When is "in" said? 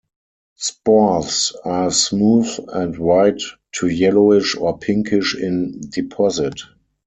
5.37-5.79